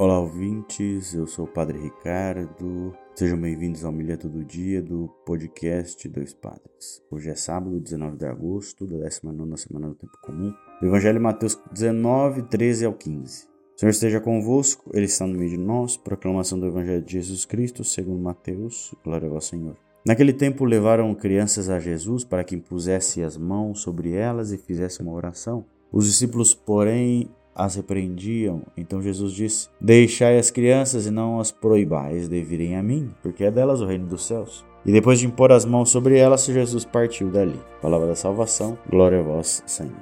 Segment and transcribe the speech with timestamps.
[0.00, 1.12] Olá, ouvintes.
[1.12, 2.96] Eu sou o Padre Ricardo.
[3.14, 7.02] Sejam bem-vindos ao Milheto do Dia do podcast Dois Padres.
[7.10, 10.54] Hoje é sábado, 19 de agosto, da 19 semana do Tempo Comum.
[10.82, 13.44] Evangelho de Mateus 19, 13 ao 15.
[13.44, 15.98] O Senhor esteja convosco, Ele está no meio de nós.
[15.98, 18.94] Proclamação do Evangelho de Jesus Cristo, segundo Mateus.
[19.04, 19.76] Glória ao Senhor.
[20.06, 25.02] Naquele tempo levaram crianças a Jesus para que impusesse as mãos sobre elas e fizesse
[25.02, 25.66] uma oração.
[25.92, 27.28] Os discípulos, porém,
[27.60, 28.62] as repreendiam.
[28.76, 33.44] Então Jesus disse: Deixai as crianças e não as proibais de virem a mim, porque
[33.44, 34.64] é delas o reino dos céus.
[34.84, 37.60] E depois de impor as mãos sobre elas, Jesus partiu dali.
[37.82, 39.92] Palavra da salvação, glória a vós, Senhor.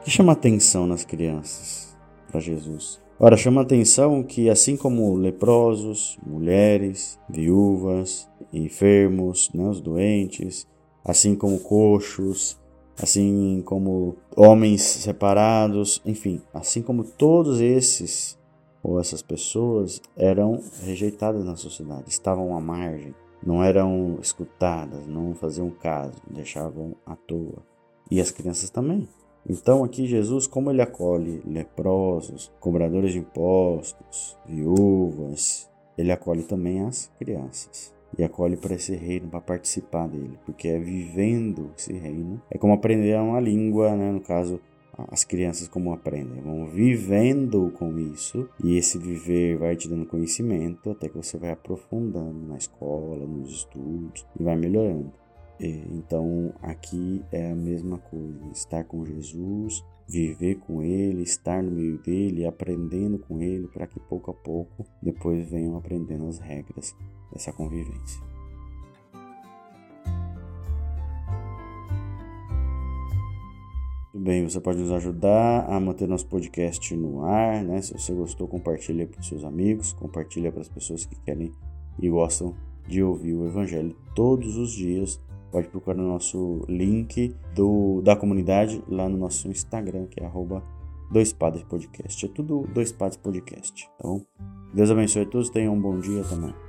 [0.00, 1.94] O que chama atenção nas crianças
[2.30, 3.04] para Jesus?
[3.18, 10.66] Ora, chama atenção que, assim como leprosos, mulheres, viúvas, enfermos, né, os doentes,
[11.04, 12.58] assim como coxos,
[13.00, 18.38] assim como homens separados, enfim, assim como todos esses
[18.82, 25.70] ou essas pessoas eram rejeitadas na sociedade, estavam à margem, não eram escutadas, não faziam
[25.70, 27.62] caso, deixavam à toa.
[28.10, 29.08] E as crianças também.
[29.48, 37.10] Então aqui Jesus, como ele acolhe leprosos, cobradores de impostos, viúvas, ele acolhe também as
[37.18, 42.40] crianças e acolhe para esse reino, para participar dele, porque é vivendo esse reino.
[42.50, 44.10] É como aprender uma língua, né?
[44.10, 44.60] no caso,
[45.08, 50.90] as crianças como aprendem, vão vivendo com isso e esse viver vai te dando conhecimento
[50.90, 55.12] até que você vai aprofundando na escola, nos estudos e vai melhorando.
[55.58, 61.98] Então aqui é a mesma coisa, estar com Jesus, viver com Ele, estar no meio
[61.98, 66.94] dele, aprendendo com Ele, para que pouco a pouco depois venham aprendendo as regras
[67.32, 68.22] dessa convivência.
[74.12, 77.82] Tudo bem, você pode nos ajudar a manter nosso podcast no ar, né?
[77.82, 81.52] Se você gostou, compartilha para os seus amigos, compartilha para as pessoas que querem
[82.00, 82.54] e gostam
[82.86, 85.20] de ouvir o Evangelho todos os dias
[85.54, 90.64] pode procurar no nosso link do, da comunidade lá no nosso Instagram, que é arroba
[91.12, 92.26] Dois Padres Podcast.
[92.26, 94.20] É tudo Dois Padres Podcast, tá bom?
[94.74, 96.63] Deus abençoe a todos, tenham um bom dia também.